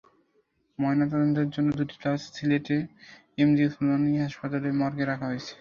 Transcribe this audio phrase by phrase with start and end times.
[0.79, 2.67] ময়নাতদন্তের জন্য দুটি লাশ সিলেট
[3.37, 5.49] এমএজি ওসমানী হাসপাতাল মর্গে রাখা হয়েছে।